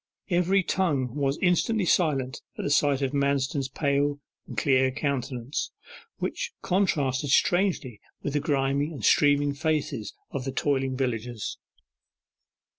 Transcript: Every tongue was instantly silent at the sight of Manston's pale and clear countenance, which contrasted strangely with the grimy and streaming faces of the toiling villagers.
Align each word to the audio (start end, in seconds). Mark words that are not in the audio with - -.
Every 0.31 0.63
tongue 0.63 1.13
was 1.13 1.37
instantly 1.43 1.85
silent 1.85 2.41
at 2.57 2.63
the 2.63 2.71
sight 2.71 3.03
of 3.03 3.11
Manston's 3.13 3.69
pale 3.69 4.19
and 4.47 4.57
clear 4.57 4.89
countenance, 4.89 5.69
which 6.17 6.53
contrasted 6.63 7.29
strangely 7.29 8.01
with 8.23 8.33
the 8.33 8.39
grimy 8.39 8.87
and 8.91 9.05
streaming 9.05 9.53
faces 9.53 10.15
of 10.31 10.43
the 10.43 10.51
toiling 10.51 10.97
villagers. 10.97 11.59